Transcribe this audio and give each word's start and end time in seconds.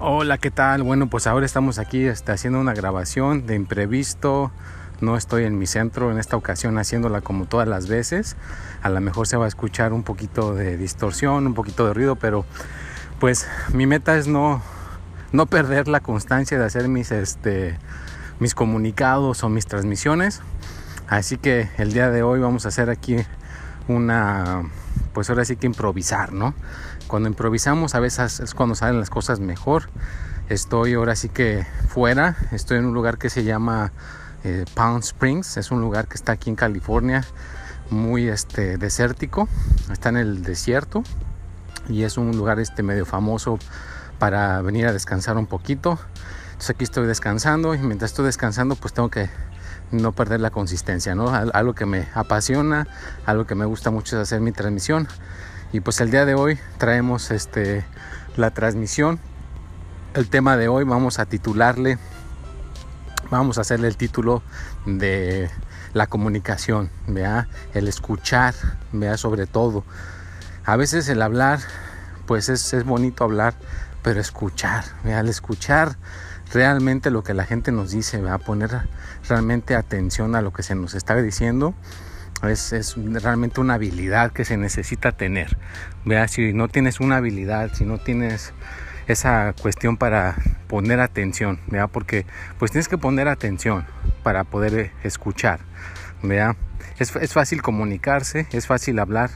Hola, 0.00 0.38
¿qué 0.38 0.52
tal? 0.52 0.84
Bueno, 0.84 1.08
pues 1.08 1.26
ahora 1.26 1.44
estamos 1.44 1.80
aquí 1.80 2.04
este, 2.06 2.30
haciendo 2.30 2.60
una 2.60 2.72
grabación 2.72 3.48
de 3.48 3.56
imprevisto. 3.56 4.52
No 5.00 5.16
estoy 5.16 5.42
en 5.42 5.58
mi 5.58 5.66
centro 5.66 6.12
en 6.12 6.18
esta 6.18 6.36
ocasión 6.36 6.78
haciéndola 6.78 7.20
como 7.20 7.46
todas 7.46 7.66
las 7.66 7.88
veces. 7.88 8.36
A 8.80 8.90
lo 8.90 9.00
mejor 9.00 9.26
se 9.26 9.36
va 9.36 9.46
a 9.46 9.48
escuchar 9.48 9.92
un 9.92 10.04
poquito 10.04 10.54
de 10.54 10.76
distorsión, 10.76 11.48
un 11.48 11.54
poquito 11.54 11.84
de 11.84 11.94
ruido, 11.94 12.14
pero 12.14 12.44
pues 13.18 13.48
mi 13.72 13.86
meta 13.86 14.16
es 14.16 14.28
no, 14.28 14.62
no 15.32 15.46
perder 15.46 15.88
la 15.88 15.98
constancia 15.98 16.60
de 16.60 16.64
hacer 16.64 16.86
mis, 16.86 17.10
este, 17.10 17.76
mis 18.38 18.54
comunicados 18.54 19.42
o 19.42 19.48
mis 19.48 19.66
transmisiones. 19.66 20.42
Así 21.08 21.38
que 21.38 21.70
el 21.76 21.92
día 21.92 22.08
de 22.12 22.22
hoy 22.22 22.38
vamos 22.38 22.66
a 22.66 22.68
hacer 22.68 22.88
aquí 22.88 23.16
una, 23.88 24.62
pues 25.18 25.30
ahora 25.30 25.44
sí 25.44 25.56
que 25.56 25.66
improvisar, 25.66 26.32
¿no? 26.32 26.54
Cuando 27.08 27.28
improvisamos 27.28 27.96
a 27.96 27.98
veces 27.98 28.38
es 28.38 28.54
cuando 28.54 28.76
salen 28.76 29.00
las 29.00 29.10
cosas 29.10 29.40
mejor. 29.40 29.90
Estoy 30.48 30.94
ahora 30.94 31.16
sí 31.16 31.28
que 31.28 31.66
fuera, 31.88 32.36
estoy 32.52 32.78
en 32.78 32.84
un 32.84 32.94
lugar 32.94 33.18
que 33.18 33.28
se 33.28 33.42
llama 33.42 33.90
eh, 34.44 34.64
Palm 34.74 34.98
Springs, 34.98 35.56
es 35.56 35.72
un 35.72 35.80
lugar 35.80 36.06
que 36.06 36.14
está 36.14 36.30
aquí 36.30 36.50
en 36.50 36.54
California, 36.54 37.24
muy 37.90 38.28
este, 38.28 38.78
desértico, 38.78 39.48
está 39.90 40.10
en 40.10 40.18
el 40.18 40.44
desierto 40.44 41.02
y 41.88 42.04
es 42.04 42.16
un 42.16 42.36
lugar 42.36 42.60
este, 42.60 42.84
medio 42.84 43.04
famoso 43.04 43.58
para 44.20 44.62
venir 44.62 44.86
a 44.86 44.92
descansar 44.92 45.36
un 45.36 45.46
poquito. 45.46 45.98
Entonces 46.50 46.70
aquí 46.70 46.84
estoy 46.84 47.08
descansando 47.08 47.74
y 47.74 47.78
mientras 47.78 48.12
estoy 48.12 48.26
descansando 48.26 48.76
pues 48.76 48.94
tengo 48.94 49.08
que 49.08 49.28
no 49.90 50.12
perder 50.12 50.40
la 50.40 50.50
consistencia, 50.50 51.14
¿no? 51.14 51.32
Algo 51.34 51.74
que 51.74 51.86
me 51.86 52.08
apasiona, 52.14 52.86
algo 53.26 53.46
que 53.46 53.54
me 53.54 53.64
gusta 53.64 53.90
mucho 53.90 54.16
es 54.16 54.22
hacer 54.22 54.40
mi 54.40 54.52
transmisión. 54.52 55.08
Y 55.72 55.80
pues 55.80 56.00
el 56.00 56.10
día 56.10 56.24
de 56.24 56.34
hoy 56.34 56.58
traemos 56.78 57.30
este, 57.30 57.84
la 58.36 58.50
transmisión. 58.50 59.18
El 60.14 60.28
tema 60.28 60.56
de 60.56 60.68
hoy 60.68 60.84
vamos 60.84 61.18
a 61.18 61.26
titularle, 61.26 61.98
vamos 63.30 63.58
a 63.58 63.62
hacerle 63.62 63.88
el 63.88 63.96
título 63.96 64.42
de 64.86 65.50
la 65.92 66.06
comunicación, 66.06 66.90
vea, 67.06 67.48
el 67.74 67.88
escuchar, 67.88 68.54
vea, 68.92 69.16
sobre 69.16 69.46
todo. 69.46 69.84
A 70.64 70.76
veces 70.76 71.08
el 71.08 71.22
hablar, 71.22 71.60
pues 72.26 72.48
es, 72.48 72.72
es 72.72 72.84
bonito 72.84 73.24
hablar, 73.24 73.54
pero 74.02 74.20
escuchar, 74.20 74.84
vea, 75.04 75.20
el 75.20 75.28
escuchar 75.28 75.96
realmente 76.52 77.10
lo 77.10 77.22
que 77.22 77.34
la 77.34 77.44
gente 77.44 77.72
nos 77.72 77.90
dice, 77.90 78.22
a 78.28 78.38
poner 78.38 78.70
realmente 79.28 79.74
atención 79.74 80.34
a 80.34 80.42
lo 80.42 80.52
que 80.52 80.62
se 80.62 80.74
nos 80.74 80.94
está 80.94 81.16
diciendo 81.16 81.74
es, 82.46 82.94
realmente 82.96 83.60
una 83.60 83.74
habilidad 83.74 84.32
que 84.32 84.44
se 84.44 84.56
necesita 84.56 85.12
tener. 85.12 85.56
Vea, 86.04 86.28
si 86.28 86.52
no 86.52 86.68
tienes 86.68 87.00
una 87.00 87.16
habilidad, 87.16 87.72
si 87.74 87.84
no 87.84 87.98
tienes 87.98 88.52
esa 89.08 89.54
cuestión 89.60 89.96
para 89.96 90.36
poner 90.68 91.00
atención, 91.00 91.58
vea, 91.66 91.86
porque 91.88 92.26
pues 92.58 92.70
tienes 92.70 92.88
que 92.88 92.98
poner 92.98 93.26
atención 93.26 93.86
para 94.22 94.44
poder 94.44 94.92
escuchar, 95.02 95.60
vea. 96.22 96.56
Es, 96.98 97.14
es 97.16 97.32
fácil 97.32 97.62
comunicarse, 97.62 98.46
es 98.52 98.66
fácil 98.66 98.98
hablar, 98.98 99.30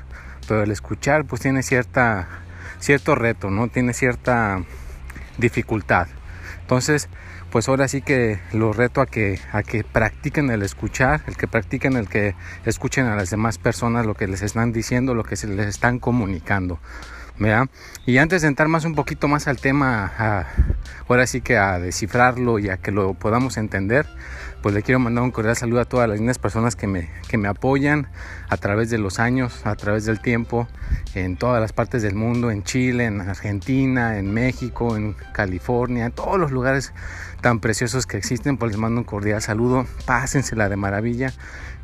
pero 0.46 0.62
el 0.62 0.70
escuchar 0.70 1.24
pues 1.24 1.40
tiene 1.40 1.62
cierta, 1.62 2.28
cierto 2.80 3.14
reto, 3.14 3.50
¿no? 3.50 3.68
Tiene 3.68 3.94
cierta 3.94 4.62
dificultad. 5.38 6.08
Entonces, 6.60 7.08
pues 7.50 7.68
ahora 7.68 7.88
sí 7.88 8.02
que 8.02 8.40
los 8.52 8.76
reto 8.76 9.00
a 9.00 9.06
que, 9.06 9.38
a 9.52 9.62
que 9.62 9.84
practiquen 9.84 10.50
el 10.50 10.62
escuchar, 10.62 11.22
el 11.26 11.36
que 11.36 11.48
practiquen 11.48 11.96
el 11.96 12.08
que 12.08 12.34
escuchen 12.64 13.06
a 13.06 13.16
las 13.16 13.30
demás 13.30 13.58
personas 13.58 14.06
lo 14.06 14.14
que 14.14 14.26
les 14.26 14.42
están 14.42 14.72
diciendo, 14.72 15.14
lo 15.14 15.24
que 15.24 15.36
se 15.36 15.46
les 15.46 15.66
están 15.66 15.98
comunicando. 15.98 16.78
Y 18.06 18.18
antes 18.18 18.42
de 18.42 18.48
entrar 18.48 18.68
más 18.68 18.84
un 18.84 18.94
poquito 18.94 19.28
más 19.28 19.48
al 19.48 19.58
tema, 19.58 20.46
ahora 21.08 21.26
sí 21.26 21.40
que 21.40 21.56
a 21.58 21.78
descifrarlo 21.78 22.58
y 22.58 22.68
a 22.68 22.76
que 22.76 22.92
lo 22.92 23.14
podamos 23.14 23.56
entender, 23.56 24.06
pues 24.62 24.74
le 24.74 24.82
quiero 24.82 25.00
mandar 25.00 25.24
un 25.24 25.32
cordial 25.32 25.56
saludo 25.56 25.80
a 25.80 25.84
todas 25.84 26.08
las 26.08 26.18
lindas 26.18 26.38
personas 26.38 26.76
que 26.76 26.86
me, 26.86 27.10
que 27.28 27.36
me 27.36 27.48
apoyan 27.48 28.06
a 28.48 28.56
través 28.56 28.90
de 28.90 28.98
los 28.98 29.18
años, 29.18 29.66
a 29.66 29.74
través 29.74 30.04
del 30.04 30.20
tiempo, 30.20 30.68
en 31.14 31.36
todas 31.36 31.60
las 31.60 31.72
partes 31.72 32.02
del 32.02 32.14
mundo, 32.14 32.50
en 32.50 32.62
Chile, 32.62 33.06
en 33.06 33.20
Argentina, 33.20 34.18
en 34.18 34.32
México, 34.32 34.96
en 34.96 35.14
California, 35.32 36.06
en 36.06 36.12
todos 36.12 36.38
los 36.38 36.52
lugares 36.52 36.92
tan 37.40 37.58
preciosos 37.58 38.06
que 38.06 38.16
existen, 38.16 38.56
pues 38.56 38.70
les 38.70 38.80
mando 38.80 39.00
un 39.00 39.04
cordial 39.04 39.42
saludo, 39.42 39.84
pásensela 40.06 40.68
de 40.68 40.76
maravilla, 40.76 41.32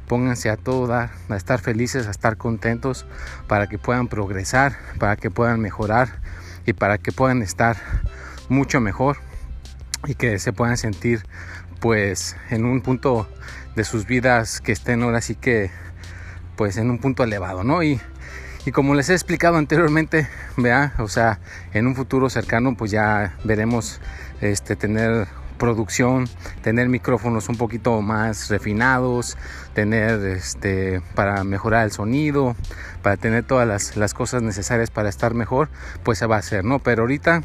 pónganse 0.09 0.51
a 0.51 0.57
todo 0.57 0.87
dar, 0.87 1.11
a 1.29 1.37
estar 1.37 1.61
felices, 1.61 2.07
a 2.07 2.11
estar 2.11 2.37
contentos, 2.37 3.07
para 3.47 3.69
que 3.69 3.79
puedan 3.79 4.09
progresar, 4.09 4.77
para 4.99 5.17
que 5.17 5.31
puedan 5.31 5.61
mejorar 5.61 6.21
y 6.67 6.73
para 6.73 6.99
que 6.99 7.13
puedan 7.13 7.43
estar 7.43 7.77
mucho 8.49 8.81
mejor 8.81 9.19
y 10.07 10.15
que 10.15 10.39
se 10.39 10.53
puedan 10.53 10.77
sentir 10.77 11.25
pues 11.81 12.37
en 12.51 12.65
un 12.65 12.81
punto 12.81 13.29
de 13.77 13.85
sus 13.85 14.07
vidas 14.07 14.61
que 14.61 14.73
estén 14.73 15.03
ahora 15.03 15.21
sí 15.21 15.35
que 15.35 15.71
pues 16.57 16.77
en 16.77 16.91
un 16.91 16.99
punto 16.99 17.23
elevado, 17.23 17.63
¿no? 17.63 17.83
Y, 17.85 18.01
y 18.67 18.73
como 18.73 18.95
les 18.95 19.11
he 19.11 19.13
explicado 19.13 19.57
anteriormente, 19.57 20.29
vea, 20.57 20.95
o 20.99 21.07
sea, 21.07 21.39
en 21.73 21.87
un 21.87 21.95
futuro 21.95 22.29
cercano 22.31 22.77
pues 22.77 22.91
ya 22.91 23.37
veremos 23.45 24.01
este 24.41 24.75
tener 24.75 25.29
producción, 25.59 26.29
tener 26.63 26.89
micrófonos 26.89 27.49
un 27.49 27.57
poquito 27.57 28.01
más 28.01 28.49
refinados, 28.49 29.37
tener 29.75 30.25
este 30.27 31.03
para 31.15 31.45
mejorar 31.45 31.85
el 31.85 31.93
sonido, 31.93 32.57
para 33.03 33.17
tener 33.17 33.45
todas 33.45 33.69
las, 33.69 33.97
las 33.97 34.15
cosas 34.15 34.43
necesarias 34.43 34.91
para 34.91 35.09
estar 35.09 35.35
mejor, 35.35 35.69
pues 36.05 36.19
se 36.19 36.27
va 36.27 36.37
a 36.37 36.39
hacer, 36.39 36.65
¿no? 36.65 36.79
Pero 36.79 37.03
ahorita 37.03 37.43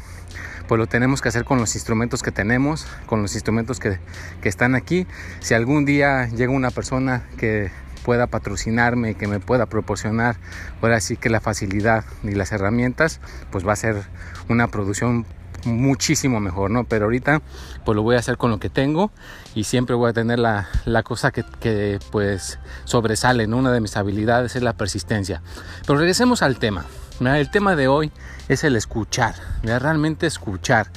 pues 0.68 0.78
lo 0.78 0.86
tenemos 0.86 1.20
que 1.20 1.28
hacer 1.28 1.44
con 1.44 1.58
los 1.58 1.74
instrumentos 1.74 2.22
que 2.22 2.30
tenemos, 2.30 2.86
con 3.06 3.22
los 3.22 3.34
instrumentos 3.34 3.80
que, 3.80 3.98
están 4.42 4.74
aquí. 4.74 5.06
Si 5.40 5.54
algún 5.54 5.84
día 5.84 6.28
llega 6.28 6.52
una 6.52 6.70
persona 6.70 7.24
que 7.36 7.70
pueda 8.04 8.26
patrocinarme 8.26 9.10
y 9.10 9.14
que 9.14 9.26
me 9.26 9.40
pueda 9.40 9.66
proporcionar 9.66 10.36
ahora 10.82 11.00
sí 11.00 11.16
que 11.16 11.30
la 11.30 11.40
facilidad 11.40 12.04
y 12.22 12.32
las 12.32 12.52
herramientas, 12.52 13.20
pues 13.50 13.66
va 13.66 13.72
a 13.72 13.76
ser 13.76 14.02
una 14.48 14.68
producción 14.68 15.26
muchísimo 15.66 16.40
mejor, 16.40 16.70
¿no? 16.70 16.84
Pero 16.84 17.06
ahorita 17.06 17.42
pues 17.84 17.96
lo 17.96 18.02
voy 18.02 18.16
a 18.16 18.18
hacer 18.18 18.36
con 18.36 18.50
lo 18.50 18.58
que 18.58 18.70
tengo 18.70 19.10
y 19.54 19.64
siempre 19.64 19.94
voy 19.94 20.10
a 20.10 20.12
tener 20.12 20.38
la, 20.38 20.68
cosa 21.04 21.30
que, 21.30 21.44
que, 21.60 21.98
pues 22.10 22.58
sobresale, 22.84 23.46
¿no? 23.46 23.58
Una 23.58 23.72
de 23.72 23.80
mis 23.80 23.96
habilidades 23.96 24.56
es 24.56 24.62
la 24.62 24.74
persistencia. 24.74 25.42
Pero 25.86 25.98
regresemos 25.98 26.42
al 26.42 26.58
tema. 26.58 26.84
El 27.20 27.50
tema 27.50 27.76
de 27.76 27.86
hoy 27.86 28.10
es 28.48 28.64
el 28.64 28.74
escuchar, 28.74 29.34
realmente 29.62 30.26
escuchar, 30.26 30.90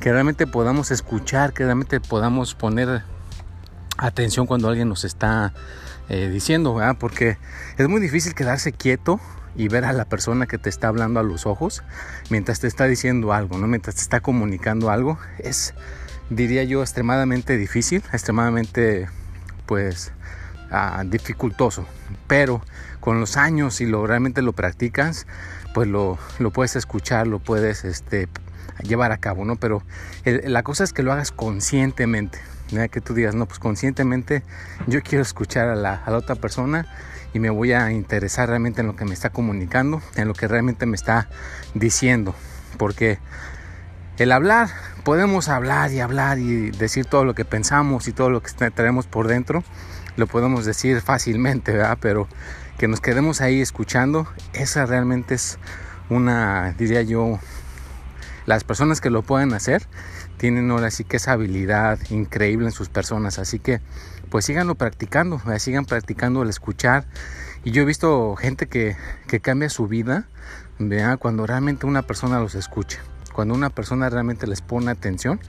que 0.00 0.10
realmente 0.10 0.46
podamos 0.46 0.90
escuchar, 0.90 1.52
que 1.52 1.64
realmente 1.64 2.00
podamos 2.00 2.54
poner 2.54 3.02
atención 3.98 4.46
cuando 4.46 4.68
alguien 4.68 4.88
nos 4.88 5.04
está 5.04 5.52
eh, 6.08 6.28
diciendo, 6.28 6.74
¿verdad? 6.74 6.96
porque 6.98 7.36
es 7.76 7.88
muy 7.88 8.00
difícil 8.00 8.34
quedarse 8.34 8.72
quieto 8.72 9.20
y 9.58 9.68
ver 9.68 9.84
a 9.84 9.92
la 9.92 10.06
persona 10.06 10.46
que 10.46 10.56
te 10.56 10.70
está 10.70 10.88
hablando 10.88 11.20
a 11.20 11.22
los 11.24 11.44
ojos 11.44 11.82
mientras 12.30 12.60
te 12.60 12.68
está 12.68 12.86
diciendo 12.86 13.32
algo, 13.32 13.58
¿no? 13.58 13.66
mientras 13.66 13.96
te 13.96 14.00
está 14.00 14.20
comunicando 14.20 14.88
algo, 14.88 15.18
es, 15.38 15.74
diría 16.30 16.62
yo, 16.62 16.80
extremadamente 16.80 17.56
difícil, 17.56 18.02
extremadamente, 18.12 19.08
pues, 19.66 20.12
ah, 20.70 21.02
dificultoso, 21.04 21.86
pero 22.28 22.62
con 23.00 23.18
los 23.18 23.36
años 23.36 23.80
y 23.80 23.86
lo 23.86 24.06
realmente 24.06 24.42
lo 24.42 24.52
practicas, 24.52 25.26
pues 25.74 25.88
lo, 25.88 26.18
lo 26.38 26.52
puedes 26.52 26.76
escuchar, 26.76 27.26
lo 27.26 27.40
puedes 27.40 27.84
este, 27.84 28.28
llevar 28.84 29.10
a 29.10 29.18
cabo, 29.18 29.44
¿no? 29.44 29.56
Pero 29.56 29.82
la 30.24 30.62
cosa 30.62 30.84
es 30.84 30.92
que 30.92 31.02
lo 31.02 31.12
hagas 31.12 31.32
conscientemente, 31.32 32.38
que 32.92 33.00
tú 33.00 33.12
digas, 33.12 33.34
no, 33.34 33.46
pues 33.46 33.58
conscientemente 33.58 34.44
yo 34.86 35.02
quiero 35.02 35.22
escuchar 35.22 35.68
a 35.68 35.74
la, 35.74 35.94
a 35.94 36.10
la 36.10 36.18
otra 36.18 36.36
persona 36.36 36.86
y 37.32 37.38
me 37.38 37.50
voy 37.50 37.72
a 37.72 37.92
interesar 37.92 38.48
realmente 38.48 38.80
en 38.80 38.86
lo 38.86 38.96
que 38.96 39.04
me 39.04 39.14
está 39.14 39.30
comunicando, 39.30 40.02
en 40.16 40.28
lo 40.28 40.34
que 40.34 40.48
realmente 40.48 40.86
me 40.86 40.96
está 40.96 41.28
diciendo, 41.74 42.34
porque 42.76 43.18
el 44.18 44.32
hablar, 44.32 44.68
podemos 45.04 45.48
hablar 45.48 45.92
y 45.92 46.00
hablar 46.00 46.38
y 46.38 46.70
decir 46.70 47.06
todo 47.06 47.24
lo 47.24 47.34
que 47.34 47.44
pensamos 47.44 48.08
y 48.08 48.12
todo 48.12 48.30
lo 48.30 48.42
que 48.42 48.50
traemos 48.70 49.06
por 49.06 49.28
dentro, 49.28 49.62
lo 50.16 50.26
podemos 50.26 50.64
decir 50.64 51.00
fácilmente, 51.00 51.72
¿verdad? 51.72 51.98
Pero 52.00 52.26
que 52.78 52.88
nos 52.88 53.00
quedemos 53.00 53.40
ahí 53.40 53.60
escuchando, 53.60 54.26
esa 54.52 54.86
realmente 54.86 55.34
es 55.34 55.58
una, 56.10 56.72
diría 56.72 57.02
yo, 57.02 57.38
las 58.46 58.64
personas 58.64 59.00
que 59.00 59.10
lo 59.10 59.22
pueden 59.22 59.52
hacer 59.52 59.86
tienen 60.38 60.70
ahora 60.70 60.90
sí 60.90 61.04
que 61.04 61.18
esa 61.18 61.32
habilidad 61.32 61.98
increíble 62.10 62.66
en 62.66 62.72
sus 62.72 62.88
personas, 62.88 63.38
así 63.38 63.58
que 63.58 63.80
pues 64.30 64.44
síganlo 64.44 64.74
practicando, 64.76 65.40
sigan 65.58 65.84
practicando 65.84 66.42
el 66.42 66.48
escuchar. 66.48 67.04
Y 67.64 67.72
yo 67.72 67.82
he 67.82 67.84
visto 67.84 68.36
gente 68.36 68.66
que, 68.66 68.96
que 69.26 69.40
cambia 69.40 69.68
su 69.68 69.88
vida 69.88 70.26
cuando 71.18 71.46
realmente 71.46 71.86
una 71.86 72.02
persona 72.02 72.38
los 72.38 72.54
escucha, 72.54 73.00
cuando 73.32 73.54
una 73.54 73.70
persona 73.70 74.08
realmente 74.08 74.46
les 74.46 74.60
pone 74.60 74.90
atención. 74.90 75.40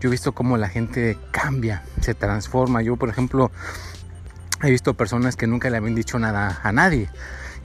Yo 0.00 0.08
he 0.08 0.10
visto 0.10 0.32
cómo 0.32 0.56
la 0.56 0.68
gente 0.68 1.18
cambia, 1.32 1.82
se 2.00 2.14
transforma. 2.14 2.80
Yo, 2.80 2.96
por 2.96 3.10
ejemplo, 3.10 3.50
he 4.62 4.70
visto 4.70 4.94
personas 4.94 5.36
que 5.36 5.46
nunca 5.46 5.68
le 5.68 5.76
habían 5.76 5.94
dicho 5.94 6.18
nada 6.18 6.60
a 6.62 6.72
nadie 6.72 7.10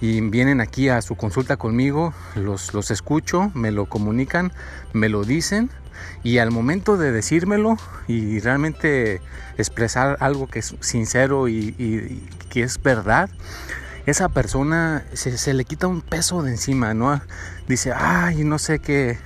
y 0.01 0.19
vienen 0.19 0.59
aquí 0.59 0.89
a 0.89 1.01
su 1.01 1.15
consulta 1.15 1.55
conmigo, 1.55 2.13
los, 2.35 2.73
los 2.73 2.91
escucho, 2.91 3.51
me 3.53 3.71
lo 3.71 3.85
comunican, 3.85 4.51
me 4.91 5.07
lo 5.07 5.23
dicen 5.23 5.69
y 6.23 6.37
al 6.39 6.51
momento 6.51 6.97
de 6.97 7.11
decírmelo 7.11 7.77
y 8.07 8.39
realmente 8.39 9.21
expresar 9.57 10.17
algo 10.19 10.47
que 10.47 10.59
es 10.59 10.75
sincero 10.79 11.47
y, 11.47 12.23
que 12.49 12.63
es 12.63 12.81
verdad, 12.81 13.29
esa 14.05 14.29
persona 14.29 15.03
se, 15.13 15.37
se, 15.37 15.53
le 15.53 15.65
quita 15.65 15.87
un 15.87 16.01
peso 16.01 16.43
de 16.43 16.51
encima, 16.51 16.93
¿no? 16.93 17.19
Dice, 17.67 17.91
ay, 17.93 18.43
no 18.43 18.59
sé 18.59 18.79
qué, 18.79 19.17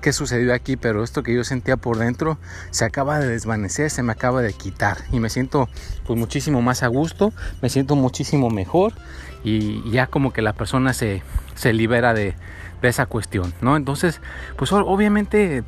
qué 0.00 0.12
sucedió 0.12 0.54
aquí, 0.54 0.76
pero 0.76 1.02
esto 1.02 1.22
que 1.22 1.34
yo 1.34 1.44
sentía 1.44 1.76
por 1.76 1.98
dentro 1.98 2.38
se 2.70 2.84
acaba 2.84 3.18
de 3.18 3.28
desvanecer, 3.28 3.90
se 3.90 4.02
me 4.02 4.12
acaba 4.12 4.40
de 4.40 4.52
quitar 4.52 4.98
y 5.10 5.20
me 5.20 5.30
siento 5.30 5.68
pues 6.06 6.18
muchísimo 6.18 6.62
más 6.62 6.82
a 6.82 6.86
gusto, 6.86 7.32
me 7.60 7.68
siento 7.68 7.96
muchísimo 7.96 8.48
mejor 8.48 8.94
y 9.42 9.88
ya 9.90 10.06
como 10.06 10.32
que 10.32 10.42
la 10.42 10.52
persona 10.52 10.92
se, 10.92 11.22
se 11.54 11.72
libera 11.72 12.14
de, 12.14 12.36
de 12.82 12.88
esa 12.88 13.06
cuestión, 13.06 13.52
¿no? 13.60 13.76
Entonces, 13.76 14.20
pues 14.56 14.72
obviamente 14.72 15.64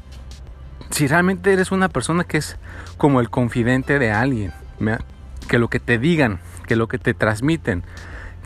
si 0.90 1.06
realmente 1.06 1.52
eres 1.52 1.70
una 1.70 1.88
persona 1.88 2.24
que 2.24 2.38
es 2.38 2.56
como 2.96 3.20
el 3.20 3.30
confidente 3.30 3.98
de 3.98 4.10
alguien, 4.10 4.52
que 5.48 5.58
lo 5.58 5.68
que 5.68 5.80
te 5.80 5.98
digan, 5.98 6.40
que 6.66 6.76
lo 6.76 6.88
que 6.88 6.98
te 6.98 7.14
transmiten, 7.14 7.84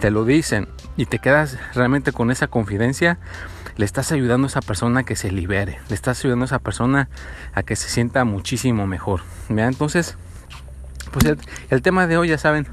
te 0.00 0.10
lo 0.10 0.24
dicen 0.24 0.68
y 0.96 1.06
te 1.06 1.18
quedas 1.18 1.58
realmente 1.74 2.12
con 2.12 2.30
esa 2.30 2.48
confidencia, 2.48 3.18
le 3.76 3.84
estás 3.84 4.12
ayudando 4.12 4.46
a 4.46 4.48
esa 4.48 4.60
persona 4.60 5.00
a 5.00 5.02
que 5.04 5.16
se 5.16 5.30
libere, 5.30 5.80
le 5.88 5.94
estás 5.94 6.20
ayudando 6.24 6.44
a 6.44 6.46
esa 6.46 6.58
persona 6.58 7.08
a 7.54 7.62
que 7.62 7.76
se 7.76 7.88
sienta 7.88 8.24
muchísimo 8.24 8.86
mejor. 8.86 9.22
Entonces, 9.48 10.16
pues 11.12 11.36
el, 11.70 11.82
tema 11.82 12.06
de 12.06 12.16
hoy 12.16 12.28
ya 12.28 12.38
saben, 12.38 12.66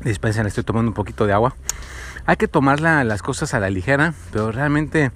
dispensen, 0.00 0.46
estoy 0.46 0.64
tomando 0.64 0.90
un 0.90 0.94
poquito 0.94 1.26
de 1.26 1.32
agua. 1.32 1.56
Hay 2.26 2.36
que 2.36 2.48
tomar 2.48 2.80
las 2.80 3.22
cosas 3.22 3.54
a 3.54 3.60
la 3.60 3.70
ligera, 3.70 4.14
pero 4.32 4.50
realmente 4.50 5.12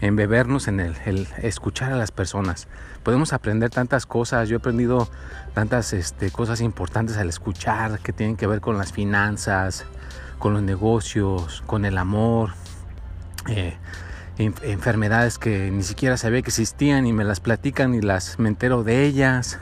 en 0.00 0.16
bebernos 0.16 0.68
en 0.68 0.80
el, 0.80 1.28
escuchar 1.42 1.92
a 1.92 1.96
las 1.96 2.10
personas. 2.10 2.68
Podemos 3.02 3.32
aprender 3.32 3.70
tantas 3.70 4.06
cosas. 4.06 4.48
Yo 4.48 4.56
he 4.56 4.58
aprendido 4.58 5.08
tantas 5.54 5.92
este, 5.92 6.30
cosas 6.30 6.60
importantes 6.60 7.16
al 7.16 7.28
escuchar 7.28 7.98
que 8.00 8.12
tienen 8.12 8.36
que 8.36 8.46
ver 8.46 8.60
con 8.60 8.78
las 8.78 8.92
finanzas, 8.92 9.84
con 10.38 10.54
los 10.54 10.62
negocios, 10.62 11.62
con 11.66 11.84
el 11.84 11.98
amor. 11.98 12.50
Eh, 13.48 13.76
enfermedades 14.38 15.38
que 15.38 15.70
ni 15.70 15.82
siquiera 15.82 16.16
sabía 16.16 16.40
que 16.40 16.48
existían 16.48 17.06
y 17.06 17.12
me 17.12 17.24
las 17.24 17.40
platican 17.40 17.94
y 17.94 18.00
las 18.00 18.38
me 18.38 18.48
entero 18.48 18.84
de 18.84 19.04
ellas. 19.04 19.58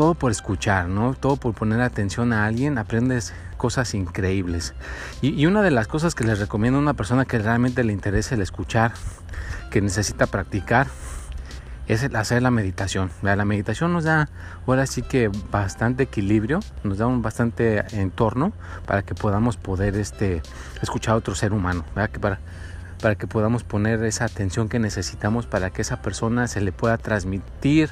Todo 0.00 0.14
por 0.14 0.30
escuchar, 0.30 0.88
¿no? 0.88 1.12
Todo 1.12 1.36
por 1.36 1.52
poner 1.52 1.82
atención 1.82 2.32
a 2.32 2.46
alguien, 2.46 2.78
aprendes 2.78 3.34
cosas 3.58 3.92
increíbles. 3.92 4.72
Y, 5.20 5.44
una 5.44 5.60
de 5.60 5.70
las 5.70 5.88
cosas 5.88 6.14
que 6.14 6.24
les 6.24 6.38
recomiendo 6.38 6.78
a 6.78 6.80
una 6.80 6.94
persona 6.94 7.26
que 7.26 7.38
realmente 7.38 7.84
le 7.84 7.92
interese 7.92 8.34
el 8.34 8.40
escuchar 8.40 8.92
que 9.70 9.82
necesita 9.82 10.26
practicar 10.26 10.86
es 11.86 12.02
hacer 12.14 12.40
la 12.40 12.50
meditación. 12.50 13.10
La 13.20 13.44
meditación 13.44 13.92
nos 13.92 14.04
da 14.04 14.30
ahora 14.66 14.86
sí 14.86 15.02
que 15.02 15.30
bastante 15.50 16.04
equilibrio, 16.04 16.60
nos 16.82 16.96
da 16.96 17.06
un 17.06 17.20
bastante 17.20 17.84
entorno 17.94 18.54
para 18.86 19.02
que 19.02 19.14
podamos 19.14 19.58
poder 19.58 19.96
este, 19.96 20.40
escuchar 20.80 21.12
a 21.12 21.16
otro 21.18 21.34
ser 21.34 21.52
humano, 21.52 21.84
para 23.00 23.14
que 23.14 23.26
podamos 23.26 23.64
poner 23.64 24.02
esa 24.04 24.24
atención 24.24 24.68
que 24.68 24.78
necesitamos 24.78 25.46
para 25.46 25.70
que 25.70 25.82
esa 25.82 26.02
persona 26.02 26.46
se 26.46 26.60
le 26.60 26.72
pueda 26.72 26.98
transmitir 26.98 27.90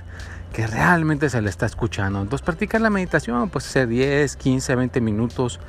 que 0.52 0.66
realmente 0.66 1.30
se 1.30 1.42
le 1.42 1.50
está 1.50 1.66
escuchando. 1.66 2.20
Entonces 2.20 2.44
practicar 2.44 2.80
la 2.80 2.90
meditación, 2.90 3.50
pues 3.50 3.66
hacer 3.66 3.88
10, 3.88 4.36
15, 4.36 4.74
20 4.76 5.00
minutos 5.00 5.60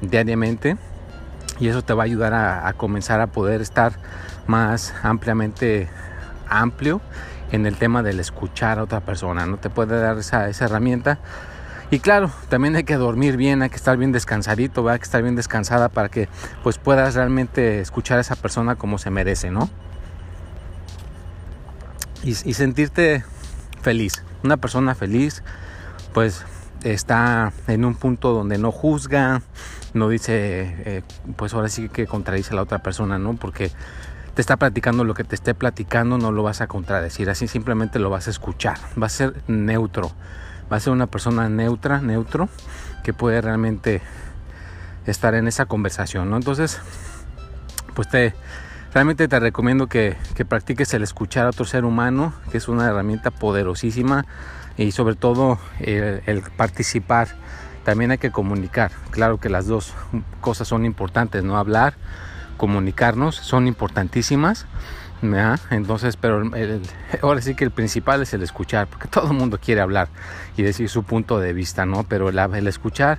diariamente 0.00 0.76
y 1.58 1.68
eso 1.68 1.82
te 1.82 1.94
va 1.94 2.02
a 2.02 2.06
ayudar 2.06 2.34
a, 2.34 2.72
comenzar 2.74 3.20
a 3.20 3.28
poder 3.28 3.60
estar 3.60 3.92
más 4.46 4.94
ampliamente 5.02 5.88
amplio 6.48 7.00
en 7.52 7.66
el 7.66 7.76
tema 7.76 8.02
del 8.02 8.20
escuchar 8.20 8.78
a 8.78 8.82
otra 8.82 9.00
persona, 9.00 9.46
no 9.46 9.56
te 9.56 9.70
puede 9.70 10.00
dar 10.00 10.18
esa, 10.18 10.48
herramienta. 10.48 11.18
Y 11.90 12.00
claro, 12.00 12.30
también 12.48 12.74
hay 12.74 12.84
que 12.84 12.96
dormir 12.96 13.36
bien, 13.36 13.62
hay 13.62 13.70
que 13.70 13.76
estar 13.76 13.96
bien 13.96 14.10
descansadito, 14.10 14.88
hay 14.88 14.98
que 14.98 15.04
estar 15.04 15.22
bien 15.22 15.36
descansada 15.36 15.88
para 15.88 16.08
que 16.08 16.28
pues 16.62 16.78
puedas 16.78 17.14
realmente 17.14 17.80
escuchar 17.80 18.18
a 18.18 18.22
esa 18.22 18.34
persona 18.34 18.74
como 18.74 18.98
se 18.98 19.10
merece, 19.10 19.50
¿no? 19.50 19.70
Y, 22.24 22.30
y 22.30 22.54
sentirte 22.54 23.24
feliz. 23.82 24.24
Una 24.42 24.56
persona 24.56 24.96
feliz, 24.96 25.44
pues 26.12 26.44
está 26.82 27.52
en 27.68 27.84
un 27.84 27.94
punto 27.94 28.32
donde 28.32 28.58
no 28.58 28.72
juzga, 28.72 29.42
no 29.94 30.08
dice, 30.08 30.74
eh, 30.84 31.02
pues 31.36 31.54
ahora 31.54 31.68
sí 31.68 31.88
que 31.88 32.06
contradice 32.06 32.52
a 32.52 32.56
la 32.56 32.62
otra 32.62 32.80
persona, 32.80 33.18
¿no? 33.18 33.34
Porque 33.34 33.70
te 34.34 34.40
está 34.40 34.56
platicando 34.56 35.04
lo 35.04 35.14
que 35.14 35.24
te 35.24 35.34
esté 35.34 35.54
platicando, 35.54 36.18
no 36.18 36.32
lo 36.32 36.42
vas 36.42 36.60
a 36.60 36.66
contradecir, 36.66 37.30
así 37.30 37.48
simplemente 37.48 37.98
lo 37.98 38.10
vas 38.10 38.26
a 38.26 38.30
escuchar, 38.30 38.76
va 39.00 39.06
a 39.06 39.10
ser 39.10 39.34
neutro, 39.48 40.12
va 40.70 40.76
a 40.76 40.80
ser 40.80 40.92
una 40.92 41.06
persona 41.06 41.48
neutra, 41.48 42.00
neutro, 42.00 42.48
que 43.04 43.12
puede 43.12 43.40
realmente 43.40 44.02
estar 45.06 45.34
en 45.34 45.48
esa 45.48 45.66
conversación, 45.66 46.30
¿no? 46.30 46.36
Entonces, 46.36 46.80
pues 47.94 48.08
te, 48.08 48.34
realmente 48.92 49.28
te 49.28 49.38
recomiendo 49.40 49.86
que, 49.86 50.16
que 50.34 50.44
practiques 50.44 50.92
el 50.94 51.02
escuchar 51.02 51.46
a 51.46 51.50
otro 51.50 51.64
ser 51.64 51.84
humano, 51.84 52.32
que 52.50 52.58
es 52.58 52.68
una 52.68 52.86
herramienta 52.86 53.30
poderosísima 53.30 54.26
y 54.76 54.92
sobre 54.92 55.14
todo 55.14 55.58
el, 55.80 56.42
participar. 56.56 57.28
También 57.84 58.10
hay 58.10 58.18
que 58.18 58.30
comunicar. 58.30 58.90
Claro 59.10 59.38
que 59.38 59.48
las 59.48 59.66
dos 59.66 59.94
cosas 60.40 60.68
son 60.68 60.84
importantes, 60.84 61.44
¿no? 61.44 61.56
Hablar, 61.56 61.94
comunicarnos 62.56 63.36
son 63.36 63.66
importantísimas. 63.68 64.66
Entonces, 65.70 66.16
pero 66.16 66.42
ahora 67.22 67.40
sí 67.40 67.54
que 67.54 67.64
el 67.64 67.70
principal 67.70 68.22
es 68.22 68.34
el 68.34 68.42
escuchar, 68.42 68.86
porque 68.86 69.08
todo 69.08 69.30
el 69.30 69.36
mundo 69.36 69.58
quiere 69.58 69.80
hablar 69.80 70.08
y 70.56 70.62
decir 70.62 70.88
su 70.88 71.02
punto 71.02 71.38
de 71.40 71.52
vista, 71.52 71.86
¿no? 71.86 72.04
Pero 72.04 72.28
el, 72.28 72.66
escuchar 72.66 73.18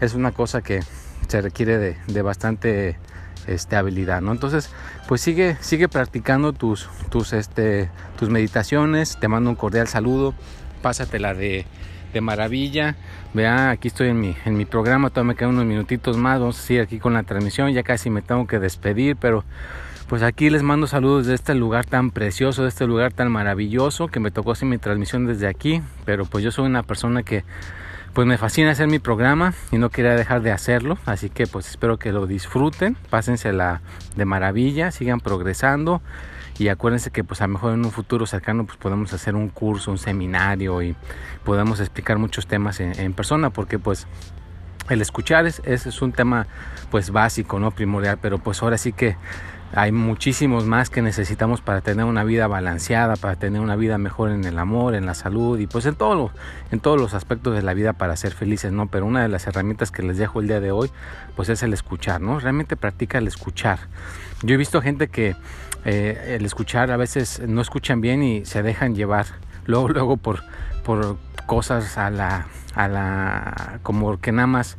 es 0.00 0.14
una 0.14 0.32
cosa 0.32 0.62
que 0.62 0.82
se 1.28 1.40
requiere 1.40 1.78
de, 1.78 1.96
de 2.06 2.22
bastante 2.22 2.98
este, 3.46 3.76
habilidad, 3.76 4.20
¿no? 4.20 4.32
Entonces, 4.32 4.70
pues 5.08 5.20
sigue, 5.20 5.56
sigue 5.60 5.88
practicando 5.88 6.52
tus, 6.52 6.88
tus, 7.10 7.32
este, 7.32 7.90
tus 8.18 8.28
meditaciones. 8.28 9.18
Te 9.20 9.28
mando 9.28 9.50
un 9.50 9.56
cordial 9.56 9.88
saludo 9.88 10.34
pásatela 10.82 11.34
de, 11.34 11.66
de 12.12 12.20
maravilla. 12.20 12.96
Vea, 13.34 13.70
aquí 13.70 13.88
estoy 13.88 14.08
en 14.08 14.20
mi, 14.20 14.36
en 14.44 14.56
mi 14.56 14.64
programa, 14.64 15.10
todavía 15.10 15.32
me 15.32 15.34
quedan 15.34 15.50
unos 15.50 15.66
minutitos 15.66 16.16
más, 16.16 16.38
vamos 16.40 16.58
a 16.58 16.62
seguir 16.62 16.82
aquí 16.82 16.98
con 16.98 17.14
la 17.14 17.22
transmisión, 17.24 17.72
ya 17.72 17.82
casi 17.82 18.08
me 18.08 18.22
tengo 18.22 18.46
que 18.46 18.58
despedir, 18.58 19.16
pero 19.16 19.44
pues 20.08 20.22
aquí 20.22 20.50
les 20.50 20.62
mando 20.62 20.86
saludos 20.86 21.26
de 21.26 21.34
este 21.34 21.54
lugar 21.54 21.84
tan 21.84 22.10
precioso, 22.10 22.62
de 22.62 22.68
este 22.68 22.86
lugar 22.86 23.12
tan 23.12 23.30
maravilloso, 23.30 24.08
que 24.08 24.20
me 24.20 24.30
tocó 24.30 24.52
hacer 24.52 24.68
mi 24.68 24.78
transmisión 24.78 25.26
desde 25.26 25.48
aquí, 25.48 25.82
pero 26.04 26.24
pues 26.24 26.44
yo 26.44 26.52
soy 26.52 26.66
una 26.66 26.82
persona 26.82 27.22
que 27.22 27.44
pues 28.12 28.26
me 28.26 28.38
fascina 28.38 28.70
hacer 28.70 28.88
mi 28.88 28.98
programa 28.98 29.52
y 29.70 29.78
no 29.78 29.90
quería 29.90 30.14
dejar 30.14 30.40
de 30.40 30.50
hacerlo, 30.50 30.96
así 31.04 31.28
que 31.28 31.46
pues 31.46 31.68
espero 31.68 31.98
que 31.98 32.12
lo 32.12 32.26
disfruten, 32.26 32.96
pásensela 33.10 33.82
de 34.16 34.24
maravilla, 34.24 34.90
sigan 34.90 35.20
progresando 35.20 36.00
y 36.58 36.68
acuérdense 36.68 37.10
que 37.10 37.24
pues 37.24 37.42
a 37.42 37.46
lo 37.46 37.54
mejor 37.54 37.74
en 37.74 37.84
un 37.84 37.90
futuro 37.90 38.24
cercano 38.26 38.64
pues 38.64 38.78
podemos 38.78 39.12
hacer 39.12 39.34
un 39.34 39.48
curso, 39.48 39.90
un 39.90 39.98
seminario 39.98 40.80
y 40.82 40.96
podemos 41.44 41.80
explicar 41.80 42.16
muchos 42.18 42.46
temas 42.46 42.80
en, 42.80 43.12
persona 43.12 43.50
porque 43.50 43.78
pues 43.78 44.06
el 44.88 45.02
escuchar 45.02 45.46
es, 45.46 45.60
es, 45.64 46.00
un 46.00 46.12
tema 46.12 46.46
pues 46.90 47.10
básico, 47.10 47.58
no 47.58 47.72
primordial, 47.72 48.18
pero 48.22 48.38
pues 48.38 48.62
ahora 48.62 48.78
sí 48.78 48.92
que 48.92 49.16
hay 49.72 49.92
muchísimos 49.92 50.64
más 50.64 50.90
que 50.90 51.02
necesitamos 51.02 51.60
para 51.60 51.80
tener 51.80 52.04
una 52.04 52.24
vida 52.24 52.46
balanceada, 52.46 53.16
para 53.16 53.36
tener 53.36 53.60
una 53.60 53.76
vida 53.76 53.98
mejor 53.98 54.30
en 54.30 54.44
el 54.44 54.58
amor, 54.58 54.94
en 54.94 55.06
la 55.06 55.14
salud 55.14 55.58
y 55.58 55.66
pues 55.66 55.86
en 55.86 55.94
todo 55.96 56.30
en 56.70 56.80
todos 56.80 57.00
los 57.00 57.14
aspectos 57.14 57.54
de 57.54 57.62
la 57.62 57.74
vida 57.74 57.92
para 57.92 58.16
ser 58.16 58.32
felices, 58.32 58.72
¿no? 58.72 58.86
Pero 58.86 59.06
una 59.06 59.22
de 59.22 59.28
las 59.28 59.46
herramientas 59.46 59.90
que 59.90 60.02
les 60.02 60.18
dejo 60.18 60.40
el 60.40 60.48
día 60.48 60.60
de 60.60 60.70
hoy 60.70 60.90
pues 61.34 61.48
es 61.48 61.62
el 61.62 61.72
escuchar, 61.72 62.20
¿no? 62.20 62.38
Realmente 62.38 62.76
practica 62.76 63.18
el 63.18 63.26
escuchar. 63.26 63.80
Yo 64.42 64.54
he 64.54 64.58
visto 64.58 64.80
gente 64.80 65.08
que 65.08 65.34
eh, 65.84 66.36
el 66.38 66.44
escuchar 66.44 66.90
a 66.90 66.96
veces 66.96 67.42
no 67.46 67.60
escuchan 67.60 68.00
bien 68.00 68.22
y 68.22 68.44
se 68.44 68.62
dejan 68.62 68.94
llevar 68.94 69.26
luego 69.66 69.88
luego 69.88 70.16
por 70.16 70.42
por 70.84 71.16
cosas 71.46 71.98
a 71.98 72.10
la 72.10 72.46
a 72.74 72.88
la 72.88 73.80
como 73.82 74.20
que 74.20 74.32
nada 74.32 74.46
más 74.46 74.78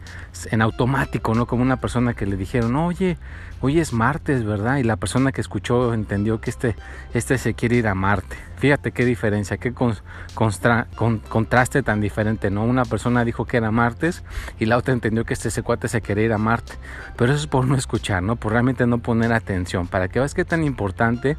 en 0.51 0.61
automático, 0.61 1.33
¿no? 1.33 1.45
Como 1.45 1.61
una 1.61 1.77
persona 1.77 2.13
que 2.13 2.25
le 2.25 2.37
dijeron, 2.37 2.75
"Oye, 2.75 3.17
hoy 3.61 3.79
es 3.79 3.93
martes, 3.93 4.43
¿verdad?" 4.43 4.77
Y 4.77 4.83
la 4.83 4.95
persona 4.95 5.31
que 5.31 5.41
escuchó 5.41 5.93
entendió 5.93 6.39
que 6.41 6.49
este 6.49 6.75
este 7.13 7.37
se 7.37 7.53
quiere 7.53 7.77
ir 7.77 7.87
a 7.87 7.95
Marte. 7.95 8.37
Fíjate 8.57 8.91
qué 8.91 9.05
diferencia, 9.05 9.57
qué 9.57 9.71
con, 9.73 9.93
contraste 11.29 11.83
tan 11.83 12.01
diferente, 12.01 12.49
¿no? 12.49 12.63
Una 12.63 12.85
persona 12.85 13.23
dijo 13.23 13.45
que 13.45 13.57
era 13.57 13.69
martes 13.69 14.23
y 14.59 14.65
la 14.65 14.77
otra 14.77 14.93
entendió 14.93 15.25
que 15.25 15.35
este 15.35 15.61
cuate 15.61 15.87
se 15.87 16.01
quería 16.01 16.25
ir 16.25 16.33
a 16.33 16.39
Marte. 16.39 16.73
Pero 17.15 17.31
eso 17.31 17.41
es 17.41 17.47
por 17.47 17.67
no 17.67 17.75
escuchar, 17.75 18.23
¿no? 18.23 18.35
Por 18.35 18.53
realmente 18.53 18.87
no 18.87 18.97
poner 18.97 19.31
atención. 19.31 19.87
Para 19.87 20.07
que 20.07 20.19
veas 20.19 20.33
qué 20.33 20.43
tan 20.43 20.63
importante 20.63 21.37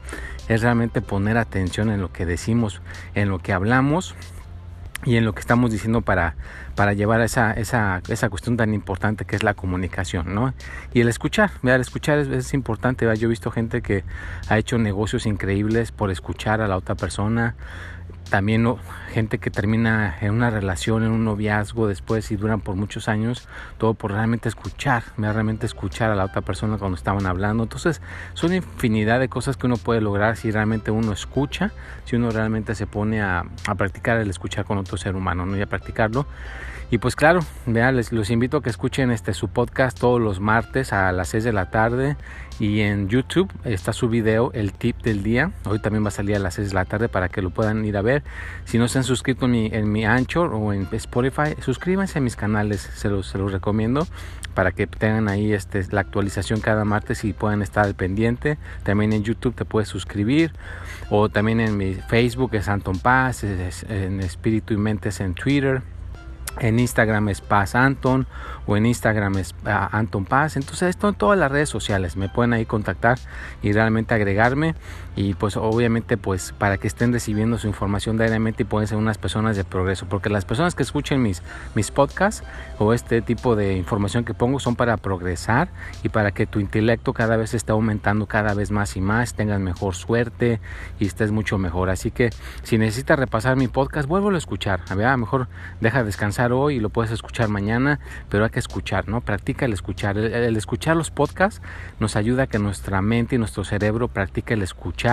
es 0.49 0.63
realmente 0.63 1.01
poner 1.01 1.39
atención 1.39 1.91
en 1.91 2.01
lo 2.01 2.13
que 2.13 2.25
decimos, 2.25 2.83
en 3.15 3.29
lo 3.29 3.41
que 3.41 3.53
hablamos 3.53 4.15
y 5.05 5.17
en 5.17 5.25
lo 5.25 5.33
que 5.33 5.41
estamos 5.41 5.71
diciendo 5.71 6.03
para, 6.03 6.35
para 6.75 6.93
llevar 6.93 7.21
esa, 7.21 7.53
esa, 7.53 8.03
esa 8.09 8.29
cuestión 8.29 8.57
tan 8.57 8.75
importante 8.75 9.25
que 9.25 9.37
es 9.37 9.43
la 9.43 9.55
comunicación, 9.55 10.35
¿no? 10.35 10.55
Y 10.93 11.01
el 11.01 11.09
escuchar, 11.09 11.51
el 11.63 11.81
escuchar 11.81 12.19
es, 12.19 12.29
es 12.29 12.53
importante, 12.53 13.07
yo 13.17 13.27
he 13.27 13.31
visto 13.31 13.51
gente 13.51 13.81
que 13.81 14.05
ha 14.49 14.59
hecho 14.59 14.77
negocios 14.79 15.27
increíbles 15.27 15.93
por 15.93 16.11
escuchar 16.11 16.61
a 16.61 16.69
la 16.69 16.77
otra 16.77 16.95
persona, 16.95 17.55
también 18.31 18.77
gente 19.13 19.39
que 19.39 19.51
termina 19.51 20.17
en 20.21 20.33
una 20.33 20.51
relación, 20.51 21.03
en 21.03 21.11
un 21.11 21.25
noviazgo 21.25 21.89
después 21.89 22.31
y 22.31 22.37
duran 22.37 22.61
por 22.61 22.77
muchos 22.77 23.09
años, 23.09 23.49
todo 23.79 23.95
por 23.95 24.13
realmente 24.13 24.49
escuchar, 24.49 25.05
realmente 25.17 25.67
escuchar 25.67 26.11
a 26.11 26.15
la 26.15 26.25
otra 26.25 26.43
persona 26.43 26.79
cuando 26.79 26.97
estaban 26.97 27.27
hablando. 27.27 27.63
Entonces, 27.63 28.01
son 28.35 28.55
infinidad 28.55 29.21
de 29.21 29.29
cosas 29.29 29.57
que 29.57 29.67
uno 29.67 29.77
puede 29.77 30.01
lograr 30.01 30.37
si 30.37 30.51
realmente 30.51 30.91
uno 30.91 31.13
escucha, 31.13 31.73
si 32.05 32.17
uno 32.17 32.31
realmente 32.31 32.75
se 32.75 32.87
pone 32.87 33.23
a, 33.23 33.45
a 33.67 33.75
practicar 33.75 34.19
el 34.19 34.31
escuchar 34.31 34.65
con 34.65 34.79
otro 34.79 34.97
ser 34.97 35.17
humano, 35.17 35.47
¿no? 35.47 35.57
Y 35.57 35.63
a 35.63 35.67
practicarlo. 35.67 36.27
Y 36.91 36.99
pues 36.99 37.17
claro, 37.17 37.41
vean, 37.67 37.97
les 37.97 38.13
los 38.13 38.31
invito 38.31 38.57
a 38.57 38.63
que 38.63 38.71
escuchen 38.71 39.11
este 39.11 39.35
su 39.35 39.49
podcast 39.49 39.99
todos 39.99 40.21
los 40.21 40.41
martes 40.41 40.95
a 40.95 41.13
las 41.13 41.29
6 41.29 41.45
de 41.45 41.53
la 41.53 41.71
tarde 41.71 42.17
y 42.61 42.81
en 42.81 43.09
YouTube 43.09 43.51
está 43.65 43.93
su 43.93 44.09
video 44.09 44.51
El 44.53 44.73
tip 44.73 45.01
del 45.03 45.23
día. 45.23 45.53
Hoy 45.65 45.79
también 45.79 46.05
va 46.05 46.09
a 46.09 46.13
salir 46.13 46.37
a 46.37 46.39
las 46.39 46.55
6 46.55 46.69
de 46.69 46.75
la 46.75 46.85
tarde 46.85 47.09
para 47.09 47.29
que 47.29 47.43
lo 47.43 47.51
puedan 47.51 47.85
ir 47.85 47.97
a 47.97 48.03
ver. 48.03 48.25
Si 48.65 48.79
no 48.79 48.89
se 48.89 48.99
han 48.99 49.05
suscrito 49.05 49.47
en 49.47 49.53
mi, 49.53 49.67
en 49.67 49.91
mi 49.93 50.05
Anchor 50.05 50.53
o 50.53 50.73
en 50.73 50.89
Spotify, 50.93 51.55
suscríbanse 51.61 52.19
a 52.19 52.23
mis 52.23 52.37
canales, 52.37 52.81
se 52.81 53.09
los, 53.09 53.29
se 53.29 53.39
los 53.39 53.53
recomiendo 53.53 54.07
para 54.55 54.73
que 54.73 54.89
tengan 54.89 55.29
ahí 55.29 55.53
este, 55.53 55.87
la 55.91 56.01
actualización 56.01 56.61
cada 56.61 56.85
martes 56.85 57.25
y 57.25 57.33
puedan 57.33 57.63
estar 57.63 57.85
al 57.85 57.95
pendiente. 57.95 58.59
También 58.83 59.13
en 59.13 59.23
YouTube 59.23 59.55
te 59.55 59.65
puedes 59.65 59.89
suscribir 59.89 60.53
o 61.11 61.29
también 61.29 61.61
en 61.61 61.77
mi 61.77 61.95
Facebook 61.95 62.55
es 62.55 62.69
Anton 62.69 62.99
Paz, 62.99 63.45
en 63.45 64.21
Espíritu 64.21 64.75
y 64.75 64.77
Mentes 64.77 65.21
en 65.21 65.35
Twitter 65.35 65.83
en 66.61 66.79
Instagram 66.79 67.29
es 67.29 67.41
Paz 67.41 67.75
Anton 67.75 68.27
o 68.67 68.77
en 68.77 68.87
Instagram 68.87 69.37
es 69.39 69.55
ah, 69.65 69.89
Anton 69.93 70.25
Paz. 70.25 70.57
Entonces 70.57 70.91
esto 70.91 71.09
en 71.09 71.15
todas 71.15 71.39
las 71.39 71.51
redes 71.51 71.69
sociales 71.69 72.17
me 72.17 72.29
pueden 72.29 72.53
ahí 72.53 72.67
contactar 72.67 73.19
y 73.63 73.73
realmente 73.73 74.15
agregarme 74.15 74.75
y 75.19 75.35
pues 75.35 75.57
obviamente 75.57 76.17
pues 76.17 76.55
para 76.57 76.79
que 76.79 76.87
estén 76.87 77.13
recibiendo 77.13 77.59
su 77.59 77.67
información 77.67 78.17
diariamente 78.17 78.63
y 78.63 78.67
pueden 78.67 78.87
ser 78.87 78.99
unas 78.99 79.19
personas 79.19 79.57
de 79.57 79.65
progreso 79.65 80.07
porque 80.09 80.31
las 80.31 80.45
personas 80.45 80.77
que 80.77 80.85
escuchen 80.85 81.21
mis, 81.21 81.43
mis 81.75 81.91
podcasts 81.91 82.45
o 82.79 82.93
este 82.93 83.21
tipo 83.21 83.57
de 83.57 83.77
información 83.77 84.25
que 84.25 84.33
pongo 84.33 84.61
son 84.61 84.77
para 84.77 84.97
progresar 84.97 85.71
y 86.05 86.09
para 86.09 86.31
que 86.31 86.47
tu 86.47 86.61
intelecto 86.61 87.15
cada 87.15 87.37
vez 87.37 87.53
esté 87.53 87.73
aumentando 87.73 88.27
cada 88.27 88.55
vez 88.55 88.71
más 88.71 88.97
y 88.97 89.01
más, 89.01 89.35
tengas 89.35 89.59
mejor 89.59 89.97
suerte 89.97 90.61
y 91.01 91.07
estés 91.07 91.33
mucho 91.33 91.59
mejor. 91.59 91.91
Así 91.91 92.13
que 92.13 92.31
si 92.63 92.79
necesitas 92.79 93.19
repasar 93.19 93.57
mi 93.57 93.67
podcast, 93.67 94.09
vuelvo 94.09 94.31
a 94.31 94.39
escuchar. 94.39 94.83
A 94.89 94.95
ver, 94.95 95.17
mejor 95.17 95.49
deja 95.81 96.05
descansar 96.05 96.53
hoy 96.53 96.77
y 96.77 96.81
lo 96.81 96.91
puedes 96.91 97.11
escuchar 97.11 97.49
mañana, 97.49 97.99
pero 98.29 98.45
hay 98.45 98.51
que 98.51 98.61
escuchar, 98.61 99.09
¿no? 99.09 99.21
Practica 99.21 99.65
el 99.65 99.73
escuchar. 99.73 100.17
El, 100.17 100.57
escuchar 100.57 100.97
los 100.97 101.11
podcasts 101.11 101.61
nos 101.99 102.15
ayuda 102.15 102.45
a 102.45 102.47
que 102.47 102.61
nuestra 102.61 103.03
mente 103.03 103.35
y 103.35 103.39
nuestro 103.39 103.65
cerebro 103.65 104.07
practique 104.07 104.55
el 104.55 104.63
escuchar 104.63 105.08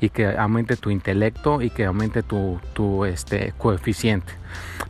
y 0.00 0.10
que 0.10 0.26
aumente 0.26 0.76
tu 0.76 0.90
intelecto 0.90 1.62
y 1.62 1.70
que 1.70 1.84
aumente 1.84 2.22
tu, 2.22 2.60
tu 2.72 3.04
este, 3.04 3.52
coeficiente. 3.58 4.32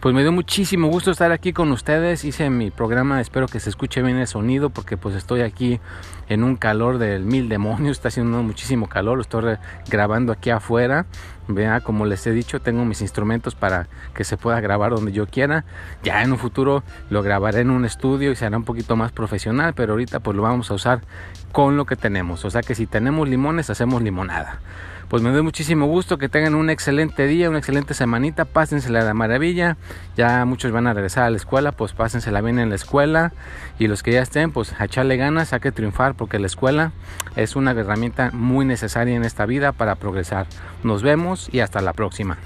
Pues 0.00 0.14
me 0.14 0.22
dio 0.22 0.32
muchísimo 0.32 0.88
gusto 0.88 1.10
estar 1.10 1.32
aquí 1.32 1.52
con 1.52 1.72
ustedes. 1.72 2.24
Hice 2.24 2.50
mi 2.50 2.70
programa, 2.70 3.20
espero 3.20 3.46
que 3.46 3.60
se 3.60 3.70
escuche 3.70 4.02
bien 4.02 4.16
el 4.18 4.26
sonido 4.26 4.70
porque 4.70 4.96
pues 4.96 5.14
estoy 5.14 5.40
aquí 5.40 5.80
en 6.28 6.44
un 6.44 6.56
calor 6.56 6.98
del 6.98 7.24
mil 7.24 7.48
demonios, 7.48 7.96
está 7.96 8.08
haciendo 8.08 8.42
muchísimo 8.42 8.88
calor, 8.88 9.16
lo 9.16 9.22
estoy 9.22 9.56
grabando 9.88 10.32
aquí 10.32 10.50
afuera. 10.50 11.06
Vea, 11.46 11.80
como 11.80 12.06
les 12.06 12.26
he 12.26 12.30
dicho, 12.30 12.60
tengo 12.60 12.84
mis 12.84 13.02
instrumentos 13.02 13.54
para 13.54 13.88
que 14.14 14.24
se 14.24 14.36
pueda 14.36 14.60
grabar 14.60 14.92
donde 14.92 15.12
yo 15.12 15.26
quiera. 15.26 15.64
Ya 16.02 16.22
en 16.22 16.32
un 16.32 16.38
futuro 16.38 16.82
lo 17.10 17.22
grabaré 17.22 17.60
en 17.60 17.70
un 17.70 17.84
estudio 17.84 18.32
y 18.32 18.36
será 18.36 18.56
un 18.56 18.64
poquito 18.64 18.96
más 18.96 19.12
profesional, 19.12 19.74
pero 19.74 19.92
ahorita 19.92 20.20
pues 20.20 20.36
lo 20.36 20.42
vamos 20.42 20.70
a 20.70 20.74
usar 20.74 21.02
con 21.52 21.76
lo 21.76 21.84
que 21.84 21.96
tenemos. 21.96 22.44
O 22.44 22.50
sea 22.50 22.62
que 22.62 22.74
si 22.74 22.86
tenemos 22.86 23.28
limones, 23.28 23.70
hacemos 23.70 24.02
limonada 24.02 24.60
pues 25.08 25.22
me 25.22 25.30
doy 25.30 25.42
muchísimo 25.42 25.86
gusto 25.86 26.18
que 26.18 26.28
tengan 26.28 26.54
un 26.54 26.70
excelente 26.70 27.26
día, 27.26 27.48
una 27.48 27.58
excelente 27.58 27.94
semanita, 27.94 28.44
pásensela 28.44 29.04
de 29.04 29.14
maravilla, 29.14 29.76
ya 30.16 30.44
muchos 30.44 30.72
van 30.72 30.86
a 30.86 30.94
regresar 30.94 31.24
a 31.24 31.30
la 31.30 31.36
escuela, 31.36 31.72
pues 31.72 31.92
pásensela 31.92 32.40
bien 32.40 32.58
en 32.58 32.70
la 32.70 32.74
escuela 32.74 33.32
y 33.78 33.86
los 33.86 34.02
que 34.02 34.12
ya 34.12 34.22
estén, 34.22 34.50
pues 34.50 34.74
a 34.78 34.84
echarle 34.84 35.16
ganas, 35.16 35.52
a 35.52 35.60
que 35.60 35.72
triunfar 35.72 36.14
porque 36.14 36.38
la 36.38 36.46
escuela 36.46 36.92
es 37.36 37.56
una 37.56 37.72
herramienta 37.72 38.30
muy 38.32 38.64
necesaria 38.64 39.14
en 39.14 39.24
esta 39.24 39.46
vida 39.46 39.72
para 39.72 39.96
progresar. 39.96 40.46
Nos 40.82 41.02
y 41.52 41.60
hasta 41.60 41.80
la 41.80 41.92
próxima. 41.92 42.38